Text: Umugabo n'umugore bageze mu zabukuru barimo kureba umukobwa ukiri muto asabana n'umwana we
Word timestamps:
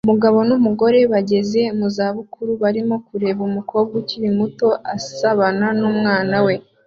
Umugabo 0.05 0.37
n'umugore 0.49 0.99
bageze 1.11 1.61
mu 1.77 1.87
zabukuru 1.95 2.51
barimo 2.63 2.95
kureba 3.07 3.41
umukobwa 3.49 3.93
ukiri 4.01 4.29
muto 4.37 4.67
asabana 4.95 5.67
n'umwana 5.79 6.37
we 6.45 6.53